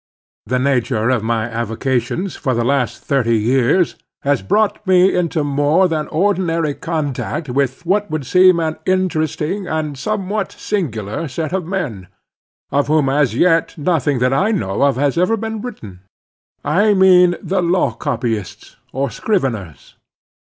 The 0.47 0.57
nature 0.57 1.11
of 1.11 1.21
my 1.21 1.45
avocations 1.47 2.35
for 2.35 2.55
the 2.55 2.63
last 2.63 3.03
thirty 3.03 3.37
years 3.37 3.97
has 4.23 4.41
brought 4.41 4.87
me 4.87 5.15
into 5.15 5.43
more 5.43 5.87
than 5.87 6.07
ordinary 6.07 6.73
contact 6.73 7.49
with 7.49 7.85
what 7.85 8.09
would 8.09 8.25
seem 8.25 8.59
an 8.59 8.77
interesting 8.87 9.67
and 9.67 9.95
somewhat 9.95 10.51
singular 10.53 11.27
set 11.27 11.53
of 11.53 11.67
men, 11.67 12.07
of 12.71 12.87
whom 12.87 13.09
as 13.09 13.35
yet 13.35 13.77
nothing 13.77 14.17
that 14.17 14.33
I 14.33 14.49
know 14.49 14.81
of 14.81 14.95
has 14.95 15.19
ever 15.19 15.37
been 15.37 15.61
written:—I 15.61 16.95
mean 16.95 17.35
the 17.39 17.61
law 17.61 17.91
copyists 17.93 18.77
or 18.91 19.11
scriveners. 19.11 19.93